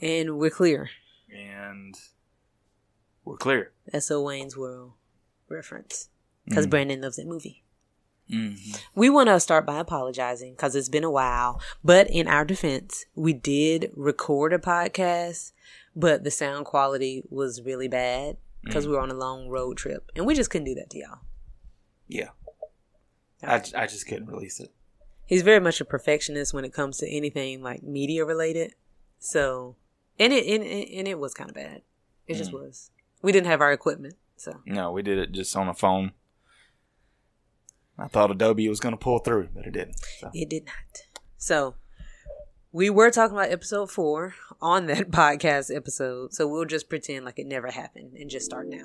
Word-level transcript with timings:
And 0.00 0.38
we're 0.38 0.50
clear. 0.50 0.90
and 1.32 1.94
we're 3.24 3.36
clear. 3.36 3.72
That's 3.92 4.10
a 4.10 4.20
Wayne's 4.20 4.56
World 4.56 4.92
reference. 5.48 6.08
Because 6.46 6.66
Mm. 6.66 6.70
Brandon 6.70 7.00
loves 7.02 7.16
that 7.16 7.26
movie. 7.26 7.62
Mm-hmm. 8.32 8.76
We 8.94 9.10
want 9.10 9.28
to 9.28 9.38
start 9.40 9.66
by 9.66 9.78
apologizing 9.78 10.52
because 10.54 10.74
it's 10.74 10.88
been 10.88 11.04
a 11.04 11.10
while. 11.10 11.60
But 11.84 12.08
in 12.10 12.26
our 12.28 12.44
defense, 12.44 13.04
we 13.14 13.32
did 13.32 13.90
record 13.94 14.52
a 14.52 14.58
podcast, 14.58 15.52
but 15.94 16.24
the 16.24 16.30
sound 16.30 16.64
quality 16.66 17.22
was 17.28 17.62
really 17.62 17.88
bad 17.88 18.36
because 18.64 18.86
we 18.86 18.92
were 18.94 19.00
on 19.00 19.10
a 19.10 19.14
long 19.14 19.48
road 19.48 19.76
trip. 19.76 20.10
And 20.16 20.26
we 20.26 20.34
just 20.34 20.50
couldn't 20.50 20.66
do 20.66 20.74
that 20.76 20.90
to 20.90 20.98
y'all. 20.98 21.18
Yeah, 22.08 22.30
I, 23.42 23.62
I 23.76 23.86
just 23.86 24.06
couldn't 24.08 24.26
release 24.26 24.58
it. 24.60 24.72
He's 25.26 25.42
very 25.42 25.60
much 25.60 25.80
a 25.80 25.84
perfectionist 25.84 26.52
when 26.54 26.64
it 26.64 26.72
comes 26.72 26.98
to 26.98 27.08
anything 27.08 27.62
like 27.62 27.82
media 27.84 28.24
related. 28.24 28.74
So, 29.20 29.76
and 30.20 30.32
it, 30.32 30.46
and, 30.46 30.62
and 30.62 31.08
it 31.08 31.18
was 31.18 31.34
kind 31.34 31.50
of 31.50 31.56
bad. 31.56 31.82
It 32.28 32.34
just 32.36 32.52
mm. 32.52 32.60
was. 32.60 32.90
We 33.22 33.32
didn't 33.32 33.48
have 33.48 33.60
our 33.60 33.72
equipment. 33.72 34.14
So, 34.36 34.60
No, 34.64 34.92
we 34.92 35.02
did 35.02 35.18
it 35.18 35.32
just 35.32 35.56
on 35.56 35.68
a 35.68 35.74
phone. 35.74 36.12
I 37.98 38.08
thought 38.08 38.30
Adobe 38.30 38.68
was 38.68 38.80
going 38.80 38.94
to 38.94 38.98
pull 38.98 39.18
through, 39.18 39.48
but 39.54 39.66
it 39.66 39.72
didn't. 39.72 39.96
So. 40.18 40.30
It 40.32 40.48
did 40.48 40.64
not. 40.66 41.02
So 41.36 41.74
we 42.72 42.88
were 42.88 43.10
talking 43.10 43.36
about 43.36 43.50
episode 43.50 43.90
four 43.90 44.34
on 44.60 44.86
that 44.86 45.10
podcast 45.10 45.74
episode. 45.74 46.32
So 46.32 46.46
we'll 46.46 46.64
just 46.64 46.88
pretend 46.88 47.24
like 47.24 47.38
it 47.38 47.46
never 47.46 47.70
happened 47.70 48.14
and 48.14 48.30
just 48.30 48.46
start 48.46 48.68
now. 48.68 48.78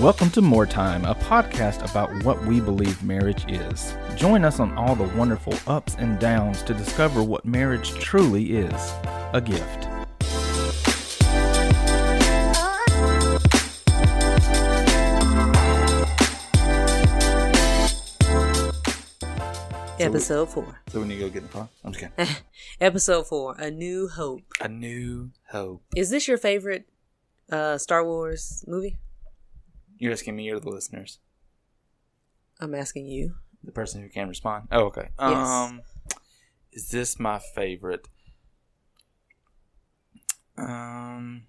Welcome 0.00 0.30
to 0.30 0.40
More 0.40 0.64
Time, 0.64 1.04
a 1.04 1.14
podcast 1.14 1.86
about 1.90 2.24
what 2.24 2.42
we 2.46 2.58
believe 2.58 3.02
marriage 3.02 3.44
is. 3.52 3.92
Join 4.16 4.46
us 4.46 4.58
on 4.58 4.72
all 4.78 4.94
the 4.94 5.04
wonderful 5.14 5.52
ups 5.66 5.94
and 5.98 6.18
downs 6.18 6.62
to 6.62 6.72
discover 6.72 7.22
what 7.22 7.44
marriage 7.44 7.90
truly 7.98 8.52
is 8.52 8.72
a 9.34 9.42
gift. 9.44 9.88
Episode 20.00 20.48
four. 20.48 20.80
So 20.88 21.00
when 21.00 21.10
you 21.10 21.18
go 21.18 21.28
get 21.28 21.36
in 21.36 21.42
the 21.42 21.48
car, 21.50 21.68
I'm 21.84 21.92
just 21.92 22.10
kidding. 22.16 22.36
Episode 22.80 23.26
four. 23.26 23.54
A 23.58 23.70
New 23.70 24.08
Hope. 24.08 24.44
A 24.62 24.68
new 24.68 25.32
hope. 25.50 25.82
Is 25.94 26.08
this 26.08 26.26
your 26.26 26.38
favorite 26.38 26.88
uh, 27.52 27.76
Star 27.76 28.02
Wars 28.02 28.64
movie? 28.66 28.96
You're 30.00 30.12
asking 30.12 30.34
me 30.34 30.50
or 30.50 30.58
the 30.58 30.70
listeners, 30.70 31.18
I'm 32.58 32.74
asking 32.74 33.06
you. 33.06 33.34
the 33.62 33.70
person 33.70 34.02
who 34.02 34.08
can 34.08 34.28
respond. 34.28 34.66
Oh, 34.72 34.86
okay. 34.86 35.10
Yes. 35.20 35.46
Um, 35.46 35.82
is 36.72 36.88
this 36.88 37.20
my 37.20 37.38
favorite? 37.38 38.08
Um, 40.56 41.44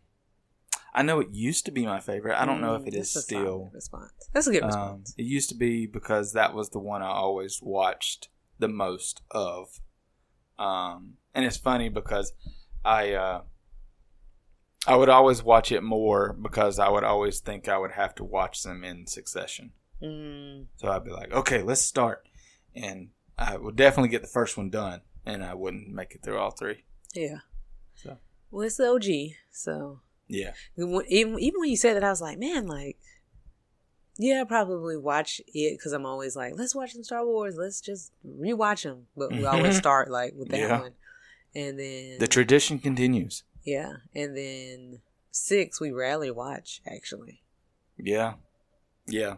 I 0.94 1.02
know 1.04 1.20
it 1.20 1.30
used 1.32 1.66
to 1.66 1.72
be 1.72 1.86
my 1.86 2.00
favorite. 2.00 2.40
I 2.40 2.46
don't 2.46 2.62
know 2.62 2.76
if 2.76 2.86
it 2.88 2.94
is 2.94 3.08
Mm, 3.08 3.12
is 3.12 3.16
a 3.16 3.22
still. 3.22 3.72
response. 3.74 4.12
That's 4.34 4.48
a 4.48 4.52
good 4.52 4.64
Um, 4.64 4.68
response. 4.68 5.14
it 5.18 5.24
used 5.24 5.50
to 5.50 5.56
be 5.56 5.86
because 5.86 6.34
that 6.34 6.54
was 6.54 6.70
the 6.70 6.80
one 6.80 7.02
I 7.02 7.08
always 7.08 7.60
watched 7.62 8.30
the 8.60 8.68
most 8.68 9.22
of. 9.32 9.80
Um, 10.60 11.14
and 11.34 11.46
it's 11.46 11.58
funny 11.58 11.90
because 11.90 12.34
I 12.86 13.14
uh, 13.14 13.42
I 14.88 14.96
would 14.96 15.10
always 15.10 15.44
watch 15.44 15.72
it 15.72 15.82
more 15.84 16.34
because 16.34 16.80
I 16.80 16.90
would 16.90 17.04
always 17.04 17.40
think 17.40 17.68
I 17.68 17.78
would 17.78 17.92
have 17.92 18.16
to 18.16 18.24
watch 18.24 18.64
them 18.64 18.84
in 18.84 19.06
succession. 19.08 19.72
Mm, 20.02 20.66
So 20.78 20.90
I'd 20.90 21.04
be 21.06 21.12
like, 21.12 21.32
okay, 21.32 21.62
let's 21.62 21.82
start, 21.82 22.28
and 22.76 23.10
I 23.38 23.58
would 23.58 23.76
definitely 23.76 24.10
get 24.10 24.22
the 24.24 24.28
first 24.28 24.58
one 24.58 24.70
done, 24.72 25.02
and 25.26 25.44
I 25.44 25.54
wouldn't 25.54 25.90
make 25.90 26.16
it 26.16 26.24
through 26.24 26.40
all 26.40 26.52
three. 26.52 26.84
yeah. 27.14 27.40
So 27.96 28.18
Well, 28.50 28.66
it's 28.66 28.78
the 28.78 28.88
OG. 28.88 29.36
So 29.52 30.00
yeah, 30.28 30.54
even 30.78 31.36
even 31.38 31.60
when 31.60 31.70
you 31.70 31.78
said 31.78 31.96
that, 31.96 32.04
I 32.04 32.10
was 32.10 32.22
like, 32.22 32.40
man, 32.40 32.66
like, 32.66 32.98
yeah, 34.18 34.42
I 34.42 34.44
probably 34.46 34.98
watch 34.98 35.40
it 35.48 35.78
because 35.78 35.94
I'm 35.94 36.06
always 36.08 36.36
like, 36.36 36.54
let's 36.56 36.74
watch 36.76 36.94
some 36.94 37.04
Star 37.04 37.24
Wars. 37.26 37.56
Let's 37.58 37.82
just 37.82 38.12
rewatch 38.26 38.84
them. 38.84 39.08
But 39.16 39.32
we 39.32 39.46
always 39.46 39.78
start 39.78 40.10
like 40.10 40.34
with 40.36 40.50
that 40.50 40.60
Yeah. 40.60 40.80
one, 40.80 40.94
and 41.54 41.78
then 41.78 42.18
the 42.20 42.28
tradition 42.28 42.80
continues. 42.80 43.44
Yeah, 43.64 43.94
and 44.16 44.36
then 44.36 45.02
six 45.32 45.80
we 45.80 45.92
rarely 45.92 46.32
watch 46.32 46.82
actually. 46.88 47.42
Yeah, 47.98 48.34
yeah, 49.08 49.36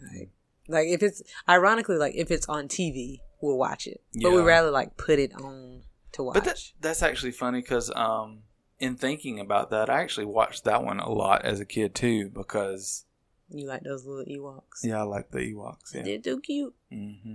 Like, 0.00 0.30
like 0.68 0.88
if 0.88 1.02
it's 1.02 1.22
ironically 1.48 1.96
like 1.96 2.14
if 2.14 2.30
it's 2.30 2.46
on 2.48 2.68
TV, 2.68 3.20
we'll 3.40 3.56
watch 3.58 3.86
it, 3.86 4.02
but 4.22 4.30
we 4.32 4.38
Yeah. 4.38 4.44
rather 4.44 4.70
like 4.70 4.96
put 4.96 5.18
it 5.18 5.34
on 5.34 5.82
to 6.12 6.22
watch. 6.24 6.34
But 6.34 6.44
that, 6.44 6.58
that's 6.80 7.02
actually 7.02 7.32
funny 7.32 7.60
because 7.60 7.90
um, 7.96 8.42
in 8.78 8.96
thinking 8.96 9.40
about 9.40 9.70
that, 9.70 9.88
I 9.88 10.00
actually 10.02 10.26
watched 10.26 10.64
that 10.64 10.82
one 10.84 11.00
a 11.00 11.10
lot 11.10 11.44
as 11.44 11.60
a 11.60 11.64
kid 11.64 11.94
too. 11.94 12.28
Because 12.28 13.04
you 13.48 13.66
like 13.66 13.82
those 13.82 14.04
little 14.04 14.24
Ewoks? 14.26 14.82
yeah, 14.84 14.98
I 15.00 15.02
like 15.04 15.30
the 15.30 15.38
Ewoks. 15.38 15.94
Yeah. 15.94 16.02
They're 16.02 16.18
too 16.18 16.40
cute, 16.40 16.74
Mm-hmm. 16.92 17.34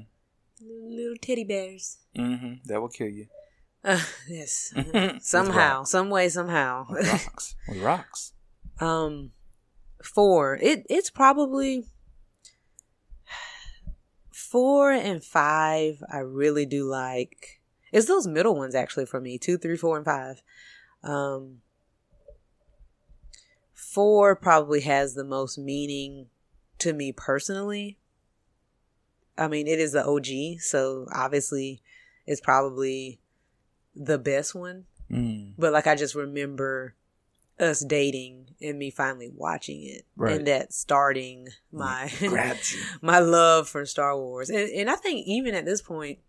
little, 0.61 0.95
little 0.95 1.15
teddy 1.21 1.43
bears. 1.45 1.97
Mm-hmm. 2.15 2.53
That 2.65 2.81
will 2.81 2.89
kill 2.89 3.07
you. 3.07 3.27
Uh, 3.83 4.01
yes, 4.27 4.73
somehow, 5.21 5.83
some 5.83 6.09
way, 6.09 6.29
somehow. 6.29 6.85
With 6.89 7.07
rocks. 7.07 7.55
With 7.67 7.81
rocks. 7.81 8.33
um, 8.79 9.31
four. 10.03 10.57
It 10.61 10.85
it's 10.89 11.09
probably 11.09 11.85
four 14.31 14.91
and 14.91 15.23
five. 15.23 16.03
I 16.11 16.19
really 16.19 16.65
do 16.65 16.83
like. 16.83 17.61
It's 17.91 18.07
those 18.07 18.27
middle 18.27 18.55
ones 18.55 18.75
actually 18.75 19.05
for 19.05 19.19
me. 19.19 19.37
Two, 19.37 19.57
three, 19.57 19.77
four, 19.77 19.97
and 19.97 20.05
five. 20.05 20.41
Um, 21.03 21.57
four 23.73 24.35
probably 24.35 24.81
has 24.81 25.15
the 25.15 25.23
most 25.23 25.57
meaning 25.57 26.27
to 26.79 26.93
me 26.93 27.11
personally. 27.11 27.97
I 29.37 29.47
mean, 29.47 29.67
it 29.67 29.79
is 29.79 29.93
the 29.93 30.05
OG, 30.05 30.61
so 30.61 31.07
obviously, 31.13 31.81
it's 32.27 32.41
probably 32.41 33.20
the 33.95 34.17
best 34.17 34.55
one. 34.55 34.85
Mm. 35.11 35.53
But 35.57 35.73
like 35.73 35.87
I 35.87 35.95
just 35.95 36.15
remember 36.15 36.95
us 37.59 37.83
dating 37.85 38.47
and 38.61 38.79
me 38.79 38.89
finally 38.89 39.29
watching 39.35 39.83
it 39.83 40.05
Right. 40.15 40.37
and 40.37 40.47
that 40.47 40.73
starting 40.73 41.47
my 41.71 42.11
my 43.01 43.19
love 43.19 43.67
for 43.69 43.85
Star 43.85 44.17
Wars. 44.17 44.49
And 44.49 44.69
and 44.69 44.89
I 44.89 44.95
think 44.95 45.27
even 45.27 45.53
at 45.53 45.65
this 45.65 45.81
point 45.81 46.19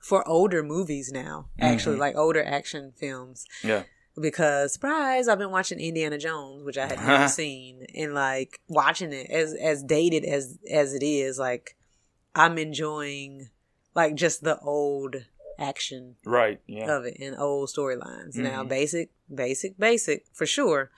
for 0.00 0.26
older 0.26 0.62
movies 0.62 1.12
now, 1.12 1.48
actually 1.60 1.96
Mhm. 1.96 2.00
like 2.00 2.16
older 2.16 2.42
action 2.42 2.92
films 2.96 3.44
Yeah. 3.62 3.82
because 4.20 4.72
surprise 4.72 5.28
I've 5.28 5.38
been 5.38 5.50
watching 5.50 5.78
Indiana 5.78 6.18
Jones 6.18 6.64
which 6.64 6.78
I 6.78 6.86
had 6.86 6.98
never 7.06 7.28
seen 7.40 7.86
and 7.94 8.14
like 8.14 8.60
watching 8.66 9.12
it 9.12 9.30
as 9.30 9.52
as 9.54 9.82
dated 9.84 10.24
as 10.24 10.58
as 10.70 10.94
it 10.94 11.02
is 11.04 11.38
like 11.38 11.76
I'm 12.34 12.56
enjoying 12.58 13.50
like 13.94 14.14
just 14.14 14.42
the 14.42 14.58
old 14.60 15.16
action 15.60 16.16
Right. 16.24 16.60
Yeah. 16.66 16.96
of 16.96 17.04
it 17.04 17.18
and 17.20 17.36
old 17.38 17.68
storylines. 17.68 18.34
Now, 18.34 18.64
Mhm. 18.64 18.68
basic, 18.68 19.10
basic, 19.32 19.78
basic 19.78 20.26
for 20.32 20.46
sure, 20.46 20.90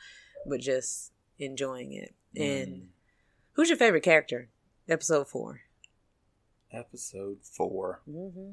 but 0.46 0.60
just 0.60 1.12
enjoying 1.38 1.92
it. 1.92 2.14
And 2.36 2.68
Mm. 2.74 2.88
who's 3.52 3.68
your 3.68 3.76
favorite 3.78 4.02
character? 4.04 4.48
Episode 4.88 5.28
four. 5.28 5.62
Episode 6.70 7.42
four. 7.44 8.00
Mm-hmm. 8.08 8.52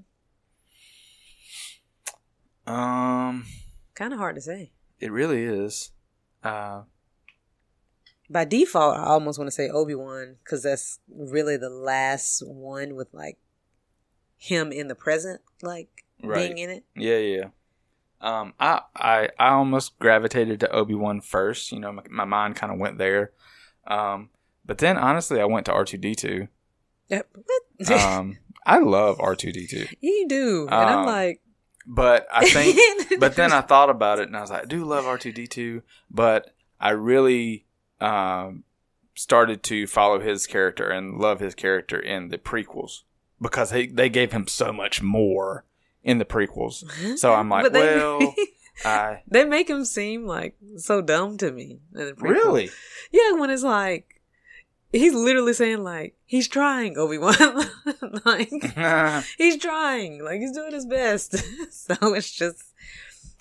Um, 2.72 3.46
Kind 3.96 4.14
of 4.14 4.20
hard 4.20 4.36
to 4.36 4.42
say. 4.42 4.72
it 5.00 5.12
really 5.12 5.44
is. 5.44 5.92
Uh, 6.44 6.84
By 8.30 8.46
default, 8.46 8.96
I 8.98 9.06
almost 9.06 9.40
want 9.40 9.48
to 9.48 9.52
say 9.52 9.70
Obi 9.70 9.96
Wan 9.96 10.38
because 10.44 10.62
that's 10.64 11.00
really 11.08 11.58
the 11.58 11.70
last 11.70 12.42
one 12.46 12.96
with 12.96 13.12
like 13.14 13.40
him 14.40 14.72
in 14.72 14.88
the 14.88 14.96
present, 14.96 15.42
like 15.62 15.90
Right. 16.22 16.54
being 16.54 16.58
in 16.58 16.70
it. 16.70 16.84
Yeah, 16.96 17.18
yeah. 17.18 17.46
Um, 18.22 18.54
I, 18.60 18.82
I, 18.96 19.30
I 19.40 19.50
almost 19.50 19.98
gravitated 20.00 20.60
to 20.62 20.72
Obi 20.72 20.94
Wan 20.94 21.22
first. 21.22 21.72
You 21.72 21.80
know, 21.80 21.94
my, 21.94 22.04
my 22.10 22.26
mind 22.26 22.56
kind 22.58 22.74
of 22.74 22.80
went 22.80 22.98
there. 22.98 23.32
Um, 23.88 24.30
but 24.66 24.80
then 24.80 24.98
honestly, 24.98 25.40
I 25.40 25.46
went 25.46 25.66
to 25.68 25.74
R 25.74 25.86
two 25.86 25.98
D 25.98 26.16
two. 26.16 26.48
What? 27.08 27.92
Um, 27.92 28.38
I 28.66 28.80
love 28.80 29.20
R 29.20 29.36
two 29.36 29.52
D 29.52 29.68
two, 29.68 29.88
you 30.02 30.28
do, 30.28 30.68
and 30.70 30.76
I'm 30.76 31.00
um, 31.00 31.06
like, 31.06 31.42
but 31.88 32.28
I 32.32 32.48
think, 32.50 32.78
but 33.20 33.36
then 33.36 33.52
I 33.52 33.62
thought 33.62 33.90
about 33.90 34.20
it 34.20 34.28
and 34.28 34.36
I 34.38 34.42
was 34.42 34.52
like, 34.52 34.64
I 34.64 34.66
do 34.66 34.84
love 34.84 35.06
R 35.06 35.18
two 35.18 35.32
D 35.32 35.48
two, 35.48 35.82
but 36.12 36.54
I 36.80 36.90
really 36.92 37.66
um 38.02 38.64
started 39.16 39.64
to 39.64 39.88
follow 39.88 40.20
his 40.20 40.46
character 40.46 40.90
and 40.90 41.18
love 41.18 41.40
his 41.40 41.56
character 41.56 42.00
in 42.00 42.30
the 42.30 42.38
prequels 42.38 43.04
because 43.42 43.70
they 43.72 43.88
they 43.88 44.10
gave 44.10 44.32
him 44.32 44.48
so 44.48 44.72
much 44.74 45.02
more 45.02 45.66
in 46.04 46.18
the 46.18 46.26
prequels. 46.26 46.84
So 47.18 47.34
I'm 47.34 47.50
like, 47.56 47.72
they- 47.72 47.96
well, 47.98 48.34
I 48.86 49.24
they 49.28 49.44
make 49.44 49.70
him 49.70 49.84
seem 49.86 50.26
like 50.26 50.56
so 50.78 51.02
dumb 51.02 51.38
to 51.40 51.52
me. 51.52 51.80
in 51.94 52.06
the 52.08 52.14
really. 52.18 52.70
Yeah, 53.12 53.34
when 53.34 53.50
it's 53.50 53.64
like 53.64 54.22
he's 54.94 55.14
literally 55.14 55.54
saying 55.54 55.84
like 55.84 56.16
he's 56.26 56.48
trying 56.48 56.98
Obi 56.98 57.18
Wan, 57.18 57.36
like 58.26 58.50
he's 59.38 59.58
trying, 59.58 60.24
like 60.24 60.40
he's 60.40 60.54
doing 60.54 60.72
his 60.74 60.86
best. 60.86 61.36
so 61.74 62.14
it's 62.14 62.32
just 62.32 62.64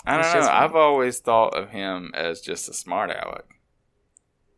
I 0.04 0.20
don't 0.20 0.42
know. 0.42 0.48
I've 0.50 0.74
always 0.74 1.18
thought 1.20 1.56
of 1.56 1.70
him 1.70 2.12
as 2.14 2.40
just 2.40 2.68
a 2.68 2.72
smart 2.74 3.10
aleck. 3.10 3.44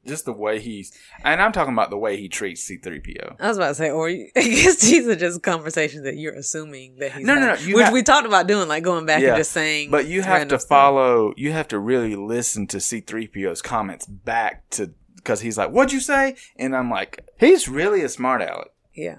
Just 0.06 0.24
the 0.24 0.32
way 0.32 0.60
he's, 0.60 0.92
and 1.24 1.42
I'm 1.42 1.52
talking 1.52 1.74
about 1.74 1.90
the 1.90 1.98
way 1.98 2.16
he 2.16 2.28
treats 2.30 2.66
C3PO. 2.70 3.36
I 3.38 3.48
was 3.48 3.58
about 3.58 3.68
to 3.68 3.74
say, 3.74 3.90
or 3.90 4.08
you, 4.08 4.30
I 4.36 4.40
guess 4.40 4.76
these 4.80 5.06
are 5.06 5.14
just 5.14 5.42
conversations 5.42 6.04
that 6.04 6.16
you're 6.16 6.32
assuming 6.34 6.96
that 7.00 7.12
he's 7.12 7.26
No, 7.26 7.34
no, 7.34 7.48
having, 7.48 7.68
no, 7.70 7.76
which 7.76 7.84
have- 7.84 7.92
we 7.92 8.02
talked 8.02 8.26
about 8.26 8.46
doing, 8.46 8.66
like 8.66 8.82
going 8.82 9.04
back 9.04 9.20
Yeah, 9.20 9.28
and 9.30 9.36
just 9.36 9.52
saying. 9.52 9.90
But 9.90 10.06
you 10.06 10.22
have 10.22 10.48
to 10.48 10.58
stuff. 10.58 10.68
follow, 10.68 11.34
you 11.36 11.52
have 11.52 11.68
to 11.68 11.78
really 11.78 12.16
listen 12.16 12.66
to 12.68 12.78
C3PO's 12.78 13.60
comments 13.60 14.06
back 14.06 14.70
to, 14.70 14.92
because 15.16 15.42
he's 15.42 15.58
like, 15.58 15.70
what'd 15.70 15.92
you 15.92 16.00
say? 16.00 16.34
And 16.56 16.74
I'm 16.74 16.90
like, 16.90 17.22
he's 17.38 17.68
really 17.68 18.02
a 18.02 18.08
smart 18.08 18.40
aleck. 18.40 18.70
Yeah, 18.94 19.16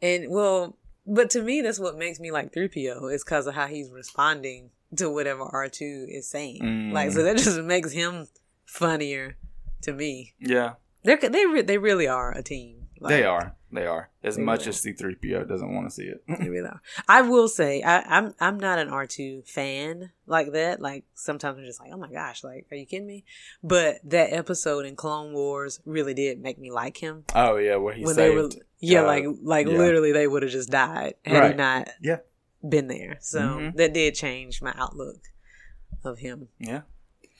and 0.00 0.30
well, 0.30 0.78
but 1.06 1.28
to 1.30 1.42
me, 1.42 1.60
that's 1.60 1.78
what 1.78 1.98
makes 1.98 2.18
me 2.18 2.30
like 2.30 2.50
three 2.54 2.68
PO 2.68 3.08
is 3.08 3.22
because 3.22 3.46
of 3.46 3.54
how 3.54 3.66
he's 3.66 3.90
responding 3.90 4.70
to 4.96 5.10
whatever 5.10 5.42
R 5.42 5.68
two 5.68 6.06
is 6.08 6.30
saying. 6.30 6.62
Mm. 6.62 6.92
Like, 6.92 7.10
so 7.12 7.22
that 7.24 7.36
just 7.36 7.60
makes 7.60 7.92
him 7.92 8.26
funnier 8.64 9.36
to 9.84 9.92
me. 9.92 10.34
Yeah. 10.38 10.74
They're 11.04 11.16
they 11.18 11.46
re- 11.46 11.62
they 11.62 11.78
really 11.78 12.08
are 12.08 12.32
a 12.32 12.42
team. 12.42 12.88
Like, 13.00 13.10
they 13.10 13.24
are. 13.24 13.54
They 13.70 13.86
are. 13.86 14.08
As 14.22 14.36
They 14.36 14.42
much 14.42 14.60
really 14.66 14.68
as 14.70 14.80
C3PO 14.82 15.48
doesn't 15.48 15.74
want 15.74 15.86
to 15.88 15.94
see 15.94 16.04
it. 16.04 16.22
They 16.28 16.48
really 16.48 16.68
are. 16.68 16.80
I 17.08 17.22
will 17.22 17.48
say 17.48 17.82
I, 17.82 18.00
I'm 18.02 18.34
I'm 18.40 18.58
not 18.58 18.78
an 18.78 18.88
R 18.88 19.04
two 19.06 19.42
fan 19.46 20.12
like 20.26 20.52
that. 20.52 20.80
Like 20.80 21.04
sometimes 21.12 21.58
I'm 21.58 21.64
just 21.64 21.80
like, 21.80 21.90
oh 21.92 21.98
my 21.98 22.10
gosh, 22.10 22.42
like 22.44 22.66
are 22.70 22.76
you 22.76 22.86
kidding 22.86 23.06
me? 23.06 23.24
But 23.62 23.96
that 24.04 24.32
episode 24.32 24.86
in 24.86 24.94
Clone 24.96 25.34
Wars 25.34 25.80
really 25.84 26.14
did 26.14 26.40
make 26.40 26.58
me 26.58 26.70
like 26.70 26.96
him. 26.96 27.24
oh, 27.34 27.56
yeah, 27.56 27.76
where 27.76 27.92
he 27.94 28.04
when 28.04 28.14
saved. 28.14 28.32
they 28.32 28.36
were 28.36 28.50
yeah, 28.78 29.02
uh, 29.02 29.06
like 29.06 29.24
like 29.42 29.66
yeah. 29.66 29.76
literally 29.76 30.12
they 30.12 30.26
would 30.28 30.42
have 30.42 30.52
just 30.52 30.70
died 30.70 31.14
had 31.24 31.50
he 31.50 31.56
not 31.56 31.88
Yeah. 32.00 32.18
been 32.66 32.86
there. 32.88 33.18
So 33.20 33.40
Mhm. 33.40 33.76
that 33.76 33.92
did 33.92 34.14
change 34.14 34.62
my 34.62 34.72
outlook 34.76 35.20
of 36.04 36.18
him. 36.20 36.48
Yeah. 36.58 36.82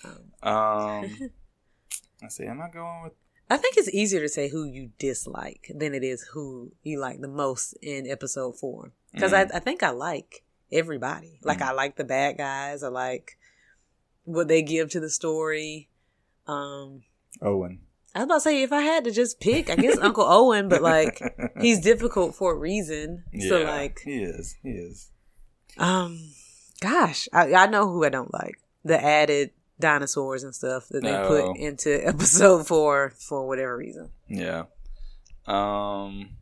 Um, 0.04 0.32
Um, 0.52 1.18
let's 2.24 2.36
see. 2.36 2.44
Am 2.46 2.60
I 2.60 2.68
going 2.70 3.04
with 3.04 3.12
I 3.50 3.56
think 3.58 3.76
it's 3.76 3.90
easier 3.90 4.20
to 4.20 4.28
say 4.28 4.48
who 4.48 4.64
you 4.64 4.90
dislike 4.98 5.70
than 5.74 5.94
it 5.94 6.02
is 6.02 6.22
who 6.32 6.72
you 6.82 6.98
like 6.98 7.20
the 7.20 7.28
most 7.28 7.74
in 7.82 8.06
episode 8.06 8.58
four. 8.58 8.92
Because 9.12 9.32
Mm. 9.32 9.52
I, 9.52 9.56
I 9.56 9.60
think 9.60 9.82
I 9.82 9.90
like 9.90 10.42
everybody. 10.72 11.38
Like 11.44 11.60
I 11.60 11.72
like 11.72 11.96
the 11.96 12.04
bad 12.04 12.38
guys. 12.38 12.82
I 12.82 12.88
like 12.88 13.36
what 14.24 14.48
they 14.48 14.62
give 14.62 14.88
to 14.90 15.00
the 15.00 15.10
story. 15.10 15.88
Um, 16.46 17.02
Owen? 17.42 17.80
I 18.14 18.20
was 18.20 18.24
about 18.24 18.34
to 18.36 18.40
say 18.40 18.62
if 18.62 18.72
I 18.72 18.80
had 18.80 19.04
to 19.04 19.10
just 19.10 19.40
pick, 19.40 19.68
I 19.68 19.76
guess 19.76 19.98
Uncle 19.98 20.24
Owen, 20.24 20.68
but 20.70 20.80
like 20.82 21.20
he's 21.60 21.80
difficult 21.80 22.34
for 22.34 22.52
a 22.52 22.56
reason. 22.58 23.24
So 23.48 23.62
like, 23.62 24.00
he 24.04 24.22
is. 24.22 24.56
He 24.62 24.70
is. 24.70 25.10
um, 25.78 26.18
gosh, 26.80 27.28
I, 27.32 27.52
I 27.52 27.66
know 27.66 27.88
who 27.90 28.04
I 28.04 28.08
don't 28.08 28.32
like. 28.32 28.58
The 28.84 29.02
added 29.02 29.50
dinosaurs 29.80 30.42
and 30.44 30.54
stuff 30.54 30.88
that 30.88 31.02
they 31.02 31.10
No. 31.12 31.28
put 31.28 31.56
into 31.56 32.06
episode 32.06 32.66
four 32.66 33.10
for 33.18 33.46
whatever 33.46 33.76
reason. 33.76 34.10
Yeah. 34.28 34.64
Um. 35.46 36.36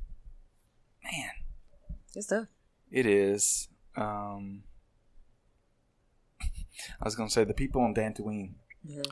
Man, 1.02 1.31
It's 2.14 2.26
tough. 2.29 2.46
it 2.90 3.06
is. 3.06 3.69
Um. 3.96 4.62
I 6.40 7.05
was 7.05 7.14
gonna 7.17 7.31
say 7.31 7.44
the 7.44 7.55
people 7.55 7.82
on 7.82 7.94
Dantooine, 7.94 8.55
Yeah. 8.84 9.02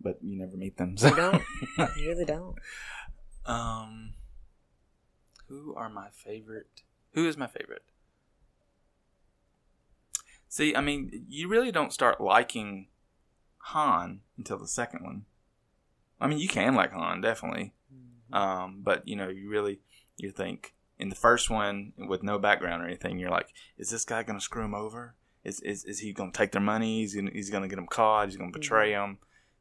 but 0.00 0.18
you 0.22 0.36
never 0.38 0.56
meet 0.56 0.76
them. 0.76 0.96
You 0.98 1.14
don't. 1.14 1.42
You 1.96 2.08
really 2.08 2.24
don't. 2.24 2.56
um. 3.44 4.14
Who 5.48 5.74
are 5.76 5.88
my 5.88 6.08
favorite? 6.10 6.82
Who 7.12 7.28
is 7.28 7.36
my 7.36 7.46
favorite? 7.46 7.82
See, 10.48 10.74
I 10.74 10.80
mean, 10.80 11.26
you 11.28 11.48
really 11.48 11.70
don't 11.70 11.92
start 11.92 12.20
liking 12.20 12.88
Han 13.70 14.20
until 14.38 14.58
the 14.58 14.68
second 14.68 15.02
one. 15.02 15.24
I 16.20 16.28
mean, 16.28 16.38
you 16.38 16.48
can 16.48 16.74
like 16.74 16.92
Han, 16.92 17.20
definitely. 17.20 17.74
Um, 18.32 18.80
but 18.82 19.06
you 19.06 19.16
know, 19.16 19.28
you 19.28 19.48
really 19.48 19.80
you 20.16 20.30
think 20.30 20.74
in 20.98 21.08
the 21.08 21.16
first 21.16 21.50
one 21.50 21.92
with 21.96 22.22
no 22.22 22.38
background 22.38 22.82
or 22.82 22.86
anything, 22.86 23.18
you're 23.18 23.30
like, 23.30 23.52
is 23.76 23.90
this 23.90 24.04
guy 24.04 24.22
gonna 24.22 24.40
screw 24.40 24.64
him 24.64 24.74
over? 24.74 25.14
Is 25.44 25.60
is, 25.60 25.84
is 25.84 25.98
he 26.00 26.12
gonna 26.12 26.32
take 26.32 26.52
their 26.52 26.60
money? 26.60 27.00
He's 27.00 27.14
gonna 27.14 27.30
he's 27.32 27.50
gonna 27.50 27.68
get 27.68 27.76
them 27.76 27.86
caught. 27.86 28.28
He's 28.28 28.36
gonna 28.36 28.52
betray 28.52 28.92
them. 28.92 29.18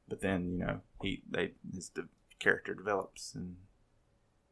But 0.07 0.21
then 0.21 0.51
you 0.59 0.65
know 0.65 0.81
he 1.01 1.23
they 1.29 1.53
his 1.73 1.89
the 1.89 2.07
character 2.39 2.73
develops 2.73 3.33
and 3.33 3.55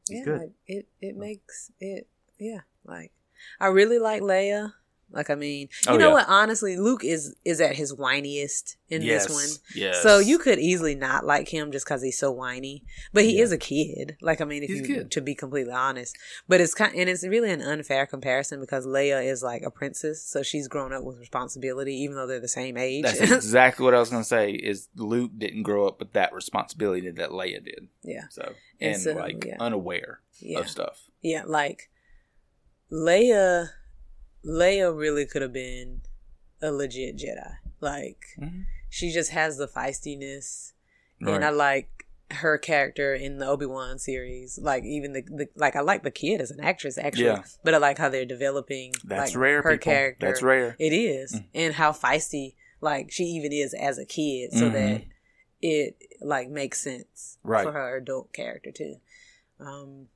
yeah, 0.09 0.23
good. 0.25 0.39
like 0.39 0.51
it 0.67 0.87
it 0.99 1.15
makes 1.15 1.71
it 1.79 2.07
yeah, 2.39 2.61
like 2.85 3.11
I 3.59 3.67
really 3.67 3.99
like 3.99 4.21
Leia. 4.21 4.73
Like 5.13 5.29
I 5.29 5.35
mean, 5.35 5.69
you 5.85 5.93
Oh, 5.93 5.97
know 5.97 6.07
yeah. 6.07 6.13
what? 6.15 6.25
Honestly, 6.27 6.75
Luke 6.75 7.03
is 7.03 7.35
is 7.45 7.61
at 7.61 7.75
his 7.75 7.93
whiniest 7.93 8.75
in 8.89 9.01
yes, 9.03 9.27
this 9.27 9.33
one. 9.35 9.59
Yes. 9.75 10.01
So 10.01 10.17
you 10.19 10.39
could 10.39 10.57
easily 10.59 10.95
not 10.95 11.23
like 11.25 11.47
him 11.49 11.71
just 11.71 11.85
because 11.85 12.01
he's 12.01 12.17
so 12.17 12.31
whiny, 12.31 12.83
but 13.13 13.23
he 13.23 13.37
Yeah. 13.37 13.43
is 13.43 13.51
a 13.51 13.57
kid. 13.57 14.17
Like 14.21 14.41
I 14.41 14.45
mean, 14.45 14.63
if 14.63 14.69
He's 14.71 14.89
you 14.89 15.03
to 15.03 15.21
be 15.21 15.35
completely 15.35 15.71
honest, 15.71 16.17
but 16.47 16.59
it's 16.59 16.73
kind 16.73 16.95
and 16.95 17.07
it's 17.09 17.23
really 17.25 17.51
an 17.51 17.61
unfair 17.61 18.05
comparison 18.07 18.59
because 18.59 18.87
Leia 18.87 19.23
is 19.23 19.43
like 19.43 19.61
a 19.61 19.69
princess, 19.71 20.21
so 20.23 20.41
she's 20.41 20.67
grown 20.67 20.91
up 20.91 21.03
with 21.03 21.19
responsibility, 21.19 21.93
even 21.97 22.15
though 22.15 22.25
they're 22.27 22.39
the 22.39 22.47
same 22.47 22.75
age. 22.75 23.03
That's 23.03 23.21
exactly 23.31 23.83
what 23.85 23.93
I 23.93 23.99
was 23.99 24.09
gonna 24.09 24.23
say. 24.23 24.51
Is 24.51 24.89
Luke 24.95 25.31
didn't 25.37 25.63
grow 25.63 25.87
up 25.87 25.99
with 25.99 26.13
that 26.13 26.33
responsibility 26.33 27.09
that 27.11 27.29
Leia 27.29 27.63
did. 27.63 27.87
yeah, 28.03 28.23
So 28.29 28.53
And 28.81 28.93
and, 28.93 29.01
so, 29.01 29.13
like 29.13 29.45
yeah. 29.45 29.57
unaware 29.59 30.21
of 30.55 30.67
stuff. 30.67 31.03
Yeah, 31.21 31.43
like 31.45 31.89
Leia 32.91 33.69
Leia 34.45 34.95
really 34.95 35.25
could 35.25 35.41
have 35.41 35.53
been 35.53 36.01
a 36.61 36.71
legit 36.71 37.17
Jedi. 37.17 37.55
Like 37.79 38.25
Mhm. 38.39 38.65
she 38.89 39.11
just 39.11 39.31
has 39.31 39.57
the 39.57 39.67
feistiness 39.67 40.73
and 41.21 41.43
I 41.45 41.49
like 41.49 41.89
her 42.31 42.57
character 42.57 43.13
in 43.13 43.37
the 43.37 43.45
Obi-Wan 43.47 43.99
series. 43.99 44.57
Like 44.57 44.83
even 44.83 45.13
the, 45.13 45.21
the 45.21 45.47
like 45.55 45.75
I 45.75 45.81
like 45.81 46.03
the 46.03 46.11
kid 46.11 46.41
as 46.41 46.51
an 46.51 46.59
actress 46.59 46.97
actually, 46.97 47.25
Yeah. 47.25 47.43
but 47.63 47.73
I 47.73 47.77
like 47.77 47.97
how 47.97 48.09
they're 48.09 48.25
developing 48.25 48.93
That's 49.05 49.31
like, 49.33 49.41
rare. 49.41 49.61
her 49.61 49.71
people. 49.77 49.91
character. 49.91 50.25
That's 50.27 50.41
rare. 50.41 50.75
It 50.79 50.91
is. 50.93 51.33
Mm. 51.33 51.45
And 51.53 51.73
how 51.75 51.91
feisty 51.91 52.55
like 52.81 53.11
she 53.11 53.23
even 53.25 53.53
is 53.53 53.73
as 53.73 53.97
a 53.97 54.05
kid 54.05 54.51
so 54.51 54.69
Mhm. 54.69 54.73
that 54.73 55.01
it 55.61 55.95
like 56.21 56.49
makes 56.49 56.81
sense 56.81 57.37
Right. 57.43 57.63
for 57.63 57.71
her 57.71 57.95
adult 57.97 58.33
character 58.33 58.71
too. 58.71 58.97
Um 59.59 60.09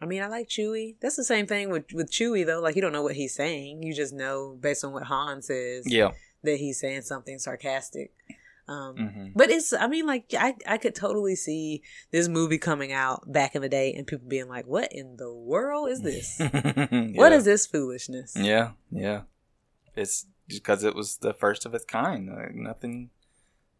I 0.00 0.06
mean, 0.06 0.22
I 0.22 0.28
like 0.28 0.48
Chewie. 0.48 0.94
That's 1.00 1.16
the 1.16 1.24
same 1.24 1.46
thing 1.46 1.70
with 1.70 1.92
with 1.92 2.10
Chewie 2.10 2.46
though. 2.46 2.60
Like 2.60 2.76
you 2.76 2.82
don't 2.82 2.92
know 2.92 3.02
what 3.02 3.16
he's 3.16 3.34
saying. 3.34 3.82
You 3.82 3.94
just 3.94 4.12
know 4.12 4.56
based 4.60 4.84
on 4.84 4.92
what 4.92 5.04
Han 5.04 5.42
says 5.42 5.84
Yeah. 5.90 6.10
that 6.44 6.56
he's 6.56 6.78
saying 6.80 7.02
something 7.02 7.38
sarcastic. 7.38 8.12
Um 8.68 8.96
hmm 8.96 9.26
but 9.34 9.50
it's 9.50 9.72
I 9.72 9.86
mean 9.86 10.06
like 10.06 10.32
I 10.38 10.54
I 10.66 10.76
could 10.78 10.94
totally 10.94 11.34
see 11.36 11.82
this 12.10 12.28
movie 12.28 12.58
coming 12.58 12.92
out 12.92 13.30
back 13.32 13.54
in 13.54 13.62
the 13.62 13.68
day 13.68 13.92
and 13.94 14.06
people 14.06 14.28
being 14.28 14.48
like, 14.48 14.66
"What 14.66 14.92
in 14.92 15.16
the 15.16 15.32
world 15.32 15.88
is 15.90 16.02
this? 16.02 16.38
What 17.16 17.32
is 17.32 17.44
this 17.44 17.66
foolishness?" 17.66 18.34
Yeah, 18.36 18.72
yeah. 18.90 19.22
It's 19.96 20.26
because 20.46 20.84
it 20.84 20.94
was 20.94 21.16
the 21.18 21.32
first 21.34 21.66
of 21.66 21.74
its 21.74 21.84
kind. 21.84 22.28
Like, 22.28 22.54
nothing, 22.54 23.10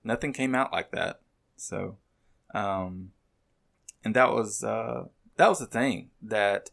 nothing 0.04 0.32
came 0.32 0.54
out 0.54 0.72
like 0.72 0.90
that. 0.92 1.20
So, 1.56 1.96
um, 2.54 3.12
and 4.04 4.14
that 4.16 4.30
was 4.32 4.62
uh, 4.64 5.04
that 5.38 5.48
was 5.48 5.60
the 5.60 5.66
thing 5.66 6.10
that 6.20 6.70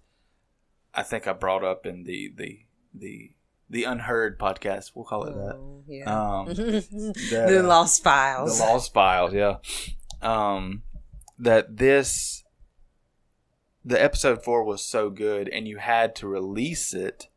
I 0.94 1.04
think 1.04 1.28
I 1.28 1.34
brought 1.34 1.64
up 1.64 1.86
in 1.86 2.04
the 2.04 2.34
the 2.36 2.66
the 2.94 3.32
the 3.70 3.84
unheard 3.86 4.38
podcast. 4.38 4.92
We'll 4.94 5.06
call 5.06 5.26
it 5.26 5.36
that. 5.36 5.56
Oh, 5.56 5.84
yeah. 5.88 6.04
Um, 6.06 6.46
the 6.54 7.62
uh, 7.64 7.68
Lost 7.68 8.04
Files. 8.04 8.58
The 8.58 8.66
Lost 8.66 8.94
Files, 8.94 9.34
yeah. 9.34 9.58
Um, 10.22 10.84
that 11.38 11.78
this, 11.78 12.44
the 13.84 14.02
episode 14.02 14.44
four 14.44 14.64
was 14.64 14.84
so 14.84 15.10
good, 15.10 15.50
and 15.50 15.68
you 15.68 15.78
had 15.78 16.16
to 16.18 16.28
release 16.28 16.94
it 16.94 17.28